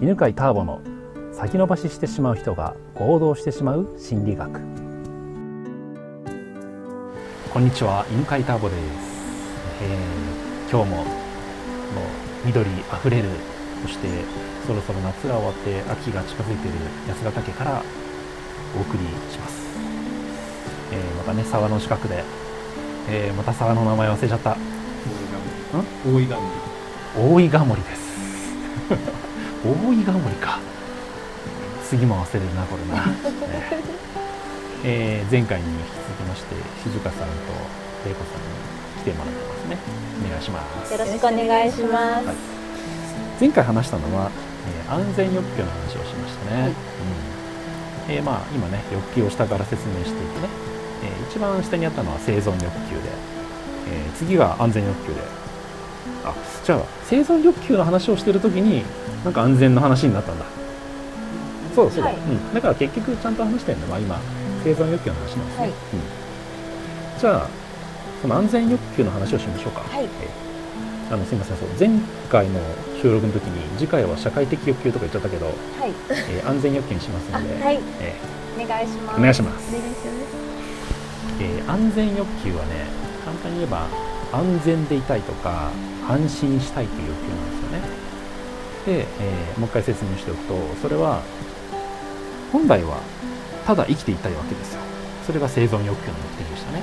[0.00, 0.80] 犬飼ターボの
[1.32, 4.60] 先延ばししてしまう人が行動してしまう心理学。
[7.52, 8.80] こんにちは犬飼ターボです、
[9.82, 11.06] えー、今日ももう
[12.46, 13.28] 緑あふれる
[13.82, 14.06] そして
[14.68, 16.78] そろそろ夏が終わって秋が近づいている
[17.08, 17.82] 八ヶ岳から
[18.78, 19.66] お送りします、
[20.92, 22.22] えー、またね沢の近くで、
[23.08, 24.56] えー、また沢の名前忘れちゃった。
[26.06, 26.40] 大井川
[27.16, 29.27] 大井川森です
[29.64, 30.60] 大井川森か。
[31.88, 33.82] 次も忘れるなこれな、 ね。
[34.84, 37.26] えー、前回に引き続きまして静香さんと
[38.06, 39.78] 玲子さんに来てもらってますね。
[40.22, 40.92] お願いします。
[40.92, 42.36] よろしくお願いします、はい、
[43.40, 44.30] 前回話したのは、
[44.86, 46.74] えー、安全欲求の話をしましたね、はい、うん。
[48.14, 50.48] えー、まあ今ね欲求を下から説明していてね、
[51.02, 53.10] えー、一番下にあったのは生存欲求で、
[53.90, 55.20] えー、次が安全欲求で
[56.24, 56.82] あじゃあ。
[57.04, 58.84] 生存欲求の話をしてる時に
[59.24, 60.44] なんか安全の話になったんだ。
[61.74, 64.20] そうだそうだ、はい、うん、だから結局ちゃんと話してるのは今
[64.64, 65.76] 生存欲求の話なんですね、はい、うん、
[67.20, 67.48] じゃあ
[68.20, 70.08] その安全欲求の話をしましょうか、はい、
[71.10, 71.68] あのすみませんそう。
[71.78, 71.88] 前
[72.28, 72.60] 回の
[73.00, 75.54] 収録の時に次回は社会的欲求とか言っちゃったけど、はい。
[76.10, 77.78] えー、安全欲求にしますので、はい。
[78.00, 79.18] えー、お願いします。
[79.18, 79.76] お願いします。
[81.40, 82.86] えー、安全欲求はね
[83.24, 83.86] 簡単に言えば
[84.32, 85.70] 安全でいたいとか
[86.08, 87.82] 安心したいという欲求なんですよね。
[88.86, 91.22] で、えー、もう一回説明しておくとそれは
[92.50, 93.00] 本来は
[93.66, 94.80] ただ生きていたいわけですよ。
[95.26, 96.80] それが生存欲求の目的でしたね、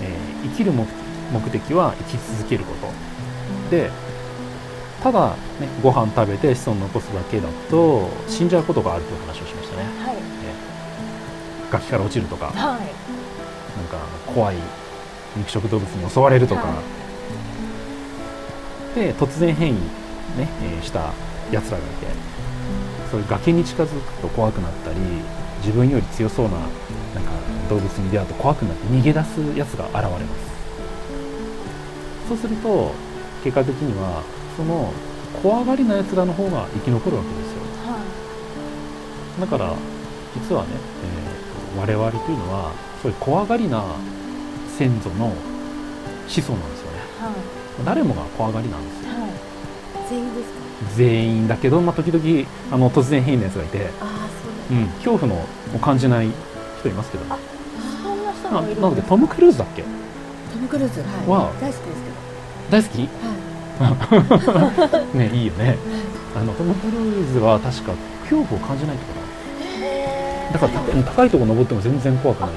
[0.00, 0.06] うん。
[0.06, 0.84] えー、生きる目
[1.50, 2.88] 的は生き続けること。
[3.70, 3.90] で
[5.02, 10.16] ただ、ね、ご飯食べて子孫残すだけだと死んじゃうことがあるという話をしましたね、はい。
[10.16, 14.56] えー、崖から落ちるとか、はい、なんか怖い
[15.36, 16.82] 肉食動物に襲われるとか、は
[18.96, 19.80] い、で突然変異、ね
[20.62, 21.12] えー、した
[21.50, 22.06] やつらがいて
[23.10, 24.98] そういう崖に近づくと怖くなったり
[25.58, 26.70] 自分より強そうななんか
[27.68, 30.54] 動物に出会うと怖くなって逃げ出すやつが現れます。
[32.28, 32.92] そうすると
[33.42, 34.22] 結果的には
[34.56, 34.92] その
[35.42, 38.00] 怖がりなやつらの方が生き残るわけですよ、は
[39.38, 39.74] い、だから
[40.34, 40.70] 実はね、
[41.76, 43.84] えー、我々というのはそういう怖がりな
[44.78, 45.32] 先祖の
[46.28, 47.30] 子孫なんですよね、は
[47.82, 49.30] い、誰もが怖がりなんですよ、はい、
[50.10, 50.54] 全員ですか？
[50.96, 54.28] 全員だけど、まあ、時々あの突然変異のやつがいてあ
[54.68, 55.40] そう、うん、恐怖の
[55.74, 56.28] を感じない
[56.80, 57.38] 人いますけどあ
[58.02, 59.82] そんな人もいるなのでトム・クルーズだっけ？
[59.82, 59.88] ト
[60.60, 61.94] ム・クルーズ、はい、大好きですけど。
[62.70, 63.08] 大好き、
[63.78, 65.76] はい、 ねいいよね、
[66.36, 67.92] あのトム・クルーズは確か
[68.22, 69.24] 恐怖を感じないってこと
[70.52, 72.50] だから高いところ登っても全然怖くない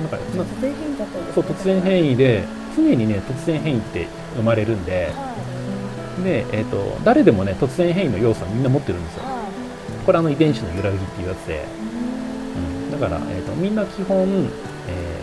[0.00, 2.44] なんか突然変異だったんですそう突然変異で
[2.76, 5.34] 常にね突然変異って生まれるんで、は
[6.20, 9.48] い、で、えーと、誰でもね突然変異の要素はみんな持ってるんですよ、は
[10.02, 11.64] い、これあの遺伝子の揺らぎっていうやつで、
[12.56, 14.18] うん、だから、えーと、みんな基本、
[14.88, 15.20] え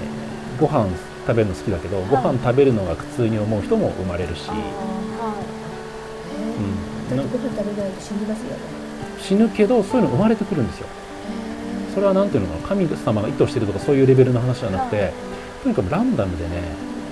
[0.58, 0.90] ー、ご飯
[1.28, 4.60] 食べるの好きだけど、はい、ご飯食べるのが苦痛に思う人も生まれるし、はい。
[6.58, 7.20] うん、
[7.50, 8.84] 食べないと死にますよね。
[9.24, 10.88] 死ぬけどそういうの生まれてくるんですよ
[11.94, 15.14] それは何ていうのかな神様が意図してるとかそういうレベルの話じゃなくて、
[15.64, 16.62] とにかくランダムでね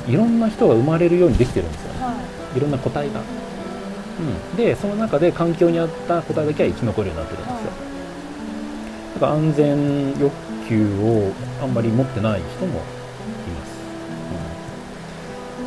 [0.08, 2.14] いろんな人が生まれるようにできてるんですよね、は
[2.54, 7.76] い、いろんな個体が、うん、でその中で環境に合った個体だけは生き残るようになってるんですよ、は
[9.12, 10.32] い、だから安全欲
[10.68, 11.32] 求を
[11.62, 13.72] あんまり持ってない人もいます、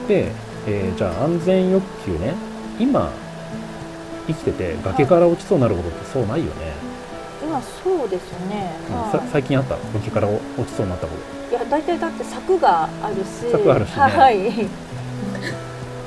[0.01, 0.33] うん、で、
[0.67, 2.35] えー、じゃあ安全欲求ね
[2.79, 3.13] 今
[4.27, 6.73] 生きてて崖から落ちそうになることってそうないよね、
[7.55, 8.73] 今そうですよね、
[9.15, 9.77] うん、最近あった？
[9.95, 11.15] 崖から落ちそうになったこ
[11.49, 13.49] といや大体だって柵があるし。
[13.53, 14.51] 柵あるし、ね、はい。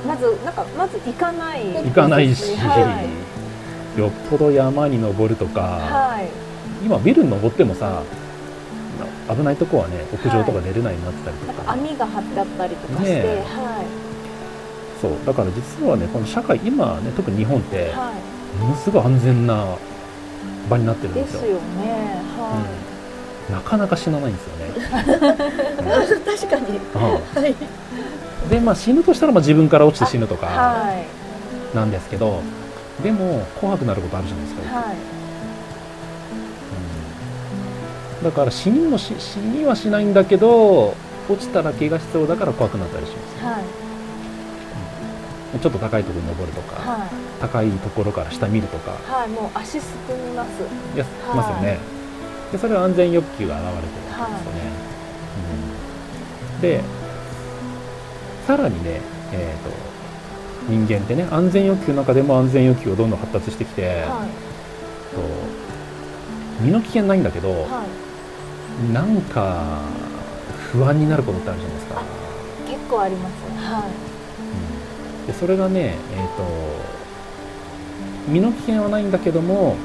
[0.05, 1.73] まずなんかまず行かない。
[1.73, 3.01] 行かないし、は
[3.95, 6.27] い、よっぽど山に登るとか、はい、
[6.85, 8.03] 今ビルに登ってもさ
[9.29, 11.71] 危ないとこはね屋上とか出れないようになってたりとか。
[11.71, 13.85] はい、網が張ってあったりとかして、ね、はい。
[15.01, 15.11] そう。
[15.25, 19.77] だから実はねこの社会今ね特に日本って、はい、ものすごい安全な
[20.69, 21.41] 場になってるんですよ。
[21.41, 21.61] ですよね。
[22.37, 22.65] は
[23.47, 24.67] い、うん、なかなか死なないんですよね。
[26.25, 26.79] 確かに。
[26.95, 27.55] はい。
[28.49, 30.47] でまあ死ぬとしたらまあ自分から落ちて死ぬとか
[31.73, 32.41] なんですけど、
[33.03, 34.75] でも怖くなることあるじゃないですか。
[34.75, 34.95] はい。
[38.19, 40.95] うん、だから死にもし死にはしないんだけど
[41.29, 43.45] 落ちたら怪我しそうだから怖くなったりします。
[43.45, 43.86] はい。
[45.61, 47.09] ちょっと高いところに登るとか、はい、
[47.39, 48.91] 高いところから下見るとか。
[48.91, 50.49] はいもう足すくみます。
[50.95, 51.79] いや、はい、ますよね。
[52.51, 54.69] でそれは安全欲求が現れてるわけですよね、はい。
[56.55, 56.81] うん、で
[58.45, 59.01] さらにね、
[59.33, 63.99] えーと、人間ってね安全欲求の中でも安全欲求がどんどん発達してきて、はい。
[65.13, 65.23] そう
[66.61, 68.93] 身の危険ないんだけど、はい。
[68.93, 69.81] なんか
[70.71, 72.01] 不安になることってあるじゃないですか、
[72.67, 74.06] 結構ありますはうん、
[75.27, 79.75] でそれがねえっ、と身の危険はないんだけども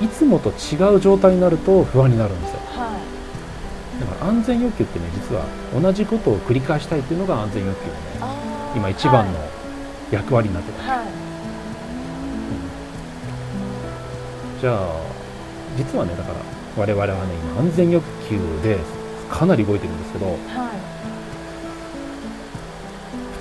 [0.00, 2.58] いつもと違う状態になると不安になるんですよ。
[2.58, 2.78] い。
[2.78, 2.98] は
[4.00, 5.44] だから安全欲求ってね実は
[5.80, 8.00] 同じことを繰り返したいっていうのが安全欲求のね
[8.74, 9.38] 今一番の
[10.10, 11.06] 役割になってる、はいはい。
[14.60, 15.02] じゃあ
[15.76, 16.36] 実はねだから
[16.76, 18.78] 我々はね今安全欲求で
[19.30, 20.38] かなり動いてるんですけどはい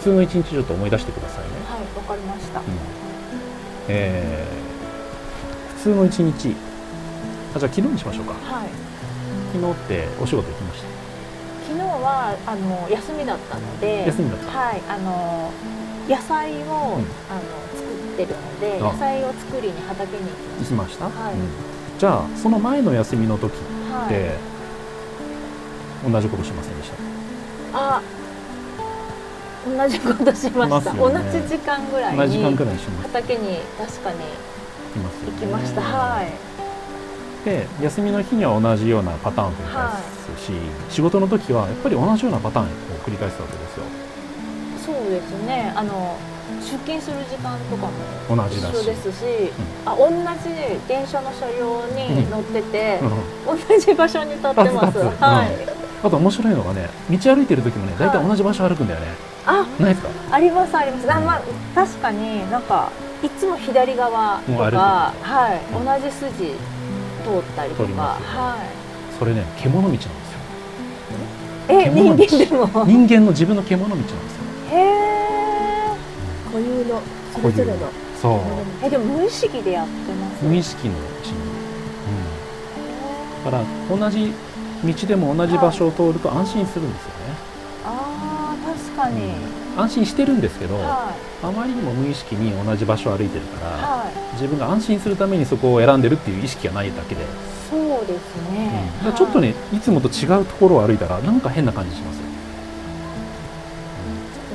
[0.02, 2.60] 普通の一日ちょっと思い出してくださいね、はいわかりました。
[2.60, 2.66] うん。
[3.88, 4.62] えー
[5.78, 6.56] 普通の一日。
[7.56, 8.34] あじゃあ昨日にしましょうか。
[8.34, 8.70] はい。
[9.54, 10.84] 昨日ってお仕事行きまし
[11.68, 14.52] 昨日はあの休みだったので休みだった。
[14.58, 15.52] はいあの
[16.10, 16.66] 野菜を、ん。
[16.66, 16.74] あの
[17.74, 17.88] 作っ
[18.18, 18.84] てるのであ。
[18.94, 20.40] 野菜を作りに畑に行きた。
[20.62, 21.34] 行きました、はい。
[21.34, 21.40] うん。
[22.00, 23.64] じゃあその前の休みの時って、
[23.94, 24.14] はい。
[26.12, 26.98] 同じことしませんでした？
[27.98, 28.02] あ
[29.66, 30.94] 同じことしました。
[30.94, 31.00] ね。
[31.00, 34.18] 同じ時間ぐらいに畑に確かに
[35.26, 36.28] 行きました、はい。
[37.46, 39.90] で休みの日には同じようなパターンを繰り返
[40.38, 40.52] すし、
[40.90, 42.70] 仕事の時はやっぱり同じようなパターンを
[43.06, 43.84] 繰り返すわけですよ。
[44.86, 45.74] そうですね。
[45.76, 46.18] あの
[46.60, 48.74] 出勤する時間とかも同じだし。
[48.74, 49.52] 一緒ですし、
[49.86, 50.14] あ同じ
[50.88, 53.00] 電車の車両に乗ってて、
[53.48, 53.58] うん。
[53.58, 54.98] 同じ場所に立ってます。
[55.00, 55.56] はい、
[56.04, 59.08] あと面白いのがね道歩いてる時もね大体同じ場所歩くんだよね、
[59.46, 60.10] あないですか？
[60.32, 61.12] ありますあります。
[61.12, 61.42] あ、まあ、
[61.74, 62.92] 確かになんか
[63.24, 66.54] いつも左側とか、はい、うん同じ筋
[67.24, 68.58] 通ったりとか、は
[69.18, 70.12] それね獣道なんですよ。
[71.70, 72.86] い、え人間でも？
[72.86, 74.20] 人間の自分の獣道なんですよ。
[74.72, 75.90] へえ
[76.46, 77.02] 固有の
[77.34, 77.78] それぞれの
[78.22, 78.40] そう。
[78.84, 80.44] えでも無意識でやってます？
[80.44, 81.38] 無意識のうちに、
[83.40, 83.64] うん、だから
[83.96, 84.34] 同じ
[84.84, 87.12] 道でも同じ場所を通ると安心するんですよ
[89.02, 89.34] かに、
[89.78, 94.34] 安心してるんですけど、はあまりにも無意識に同じ場所を歩いてるかいら、はい。
[94.34, 97.22] 自分が安心するためにそこを選んでるっていう意識がないだけで、
[97.70, 102.24] そうですね、だからちょっとねいつもと違うところを歩いたらなんか変な感じしますよ、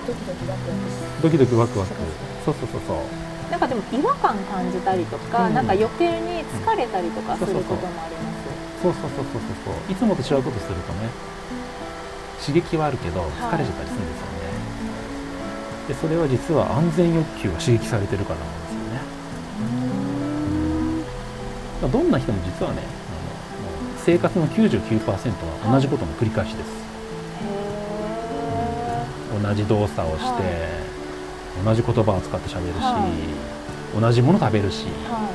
[0.06, 1.92] ドキドキワクワクしドキドキワクワク。
[1.92, 2.68] しますそうそう。
[2.72, 2.98] そうそう
[3.50, 5.54] なんかでも違和感感じたりとか、うん。
[5.54, 9.24] なんか余計に疲れたりとかすることもあります、そうそうそう。
[9.32, 11.08] そうそういつもと違うことするとね
[12.44, 14.15] 刺激はあるけど疲れちゃったりするんです
[15.88, 18.86] でそれは実は安全欲求が刺激されてるからなんですよね。
[21.82, 22.82] まあどんな人も実はね
[24.04, 25.16] 生活の99%は
[25.70, 26.68] 同じことの繰り返しです、
[27.42, 27.44] へ
[29.42, 30.34] 同じ動作をして、は
[31.64, 33.08] 同じ言葉を使って喋るし、は
[34.00, 35.28] 同じもの食べるし、ーは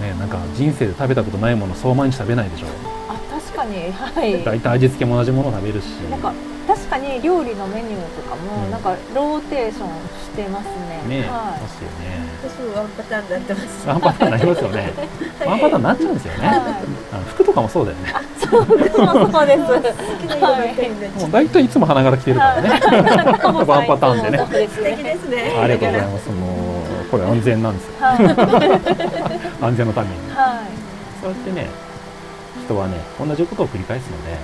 [0.00, 0.02] い。
[0.02, 2.66] ね、なんか人生で食べたことないものそう毎日食べないでしょ。
[3.08, 3.92] あ確かに。
[3.92, 4.42] はい。
[4.44, 5.84] 大体味付けも同じもの食べるし。
[6.10, 6.34] なんか
[6.66, 8.70] 確かに料理のメニューとかも、うん。
[8.70, 9.88] なんかローテーション
[10.18, 10.66] してます
[11.08, 11.20] ね。
[11.20, 12.24] ね、はますよね。
[12.42, 13.88] 私もワンパターンになってます。
[13.88, 14.92] ワンパターンになりますよね。
[15.46, 16.58] ワンパターンになっちゃうんですよね、はい。
[16.58, 16.60] あ
[17.18, 18.10] の服とかもそうだよね。
[18.10, 19.62] いそうそうです。
[19.64, 22.68] 好きな色ばっかりになっちゃもう大体いつも花柄着てるからね。
[22.68, 24.38] ワンパターンでね。
[24.38, 25.56] 素敵ねですね。
[25.60, 26.30] ありがとうございます。
[26.30, 27.92] もうこれ安全なんですよ。
[28.00, 29.64] はい。
[29.64, 30.14] 安全のために。
[30.30, 30.84] はい。
[31.24, 31.68] そうやってね
[32.64, 34.36] 人はね同じことを繰り返すので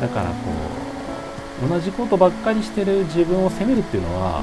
[0.00, 0.34] だからこ
[0.82, 0.85] う
[1.60, 4.42] 同じことばっかりしてる自分を責めるっていうのは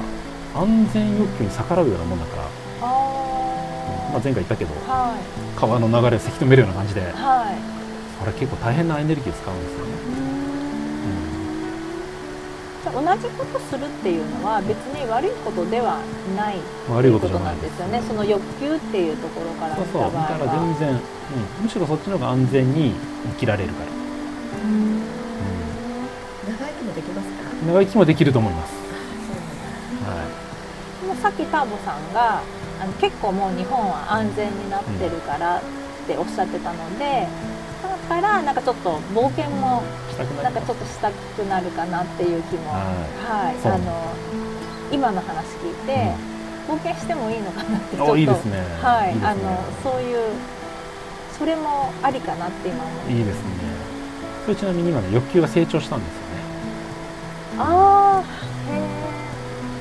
[0.54, 2.42] 安全欲求に逆らうようなもんだから、
[2.82, 5.14] あまあ、前回言ったけどーは
[5.56, 7.00] 川の流れをせき止めるような感じで。
[7.00, 7.74] いはい。
[8.18, 9.92] それ結構大変なエネルギーを使うんですよね、
[12.84, 15.98] じゃあ同じことするっていうのは別に悪いことでは
[16.36, 16.56] ない
[16.88, 18.02] うん、悪いことじゃなないんでですすよね。
[18.06, 20.02] その欲求っていうところからそうそう。
[20.02, 22.94] だからは全然、うん、むしろそっちの方が安全に
[23.34, 25.13] 生きられるから、うん
[26.58, 27.50] 長生きもできますか？
[27.50, 28.72] うん、長生きもできると思います、
[30.06, 30.24] は
[31.02, 32.42] でもさっきターボさんが
[32.80, 35.62] あの結構もう日本は安全になってるからっ
[36.06, 37.26] ておっしゃってたので、
[37.82, 39.82] だからなんかちょっと冒険も
[40.42, 44.14] なんかちょっとしたくなるかなっていう気も、はい、あの
[44.92, 46.14] 今の話聞いて、
[46.68, 48.58] 冒険してもいいのかなってちょっとおいいですね。
[48.80, 49.28] はいいいですね。
[49.28, 49.40] あの
[49.82, 50.18] そういう
[51.38, 53.12] それもありかなって今思って。
[53.12, 53.50] いいですね。
[54.44, 56.23] それちなみに今ね欲求が成長したんです
[57.58, 58.24] ああ
[58.72, 58.78] へ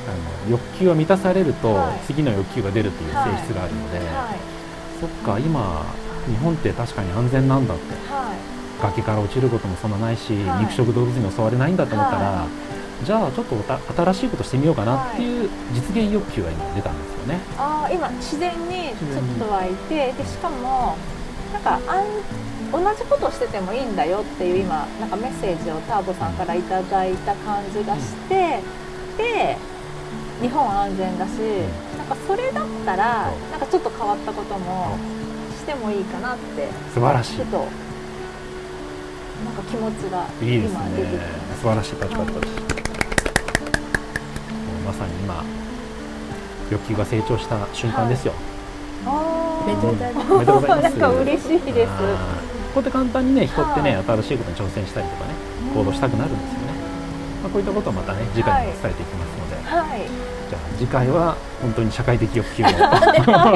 [0.08, 2.00] あの欲求が満たされると、はい。
[2.06, 3.16] 次の欲求が出るっていう性
[3.46, 4.38] 質があるので、えはい。
[5.00, 5.86] そっか今
[6.28, 7.84] 日本って確かに安全なんだって。
[8.12, 8.38] はい。
[8.82, 10.60] 崖から落ちることもそんなないし、はい。
[10.66, 12.46] 肉食動物に襲われないんだと思ったら、
[13.04, 13.56] じゃあちょっと
[13.96, 17.40] 新しいことしてみようかなっていう実現欲求が今出たんですよね。
[17.58, 20.98] あー今自然にちょっと湧いてでしかも
[21.54, 22.06] なんかあん
[22.74, 28.60] 同じことをしててもいいんだよっていう今なんかメッセージをターボさんからいただいた感じがして、
[29.16, 29.58] で
[30.42, 31.30] 日本は安全だし、
[31.98, 34.98] なんかそれだったらなんかちょっと変わったことも
[35.56, 37.68] してもいいかなって素晴らしいちょっとなん
[39.54, 41.24] か気持ちがいいです今出てきねて。
[41.62, 42.48] 素晴らしいパチパチパチ。
[44.84, 45.44] まさに今
[46.72, 48.34] 欲求が成長した瞬間ですよ。
[49.06, 52.53] あおめでとうございますおめでとうございますなんか嬉しいです。
[52.74, 55.34] こうやって簡単にね人ってね、は新しいことに挑戦したりとかね
[55.74, 56.74] 行動したくなるんですよね。
[57.44, 60.02] まあ、こういったことをまたね次回にも伝えていきますので、はい。
[60.50, 62.72] じゃあ次回は本当に社会的欲求をは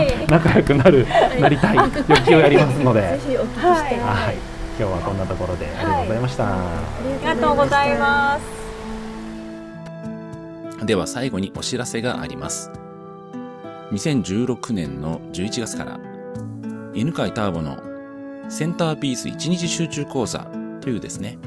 [0.04, 1.08] い 仲良くなる
[1.40, 4.00] なりたい欲求をやりますので、ぜひお聞きしたい。
[4.00, 4.36] はい、
[4.78, 6.46] 今日はこんなところでありがとうございました。
[6.46, 6.50] あ
[7.22, 8.44] りがとうございます。
[10.86, 12.70] では最後にお知らせがあります。
[13.92, 16.00] 2016年の11月から、
[16.94, 17.78] 犬飼ターボの
[18.50, 20.40] センターピース1日集中講座
[20.80, 21.38] というですね、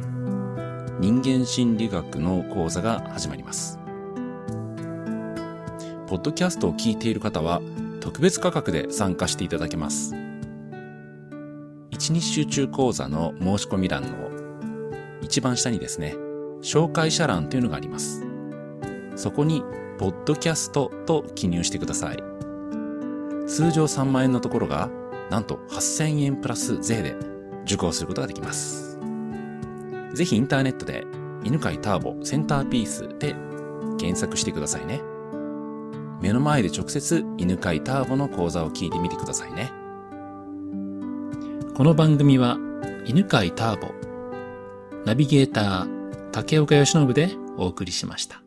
[1.00, 3.78] 人間心理学の講座が始まります。
[6.06, 7.62] ポッドキャストを聞いている方は
[8.00, 10.14] 特別価格で参加していただけます。
[11.90, 14.08] 1日集中講座の申し込み欄の
[15.22, 16.16] 一番下にですね、
[16.60, 18.22] 紹介者欄というのがあります。
[19.16, 19.62] そこに、
[19.98, 22.18] ポッドキャストと記入してください。
[23.46, 24.90] 通常3万円のところが、
[25.30, 27.16] なんと8000円プラス税で
[27.64, 28.98] 受講することができます。
[30.12, 31.06] ぜひインターネットで、
[31.44, 33.34] 犬飼ターボセンターピースで
[33.98, 35.00] 検索してくださいね。
[36.20, 39.72] 目の前で直接犬飼ターボの講座を聞いてみてくださいね。
[41.74, 42.58] この番組は、
[43.06, 43.88] 犬飼ターボ、
[45.06, 48.39] ナビゲーター、竹岡由伸でお送りしました。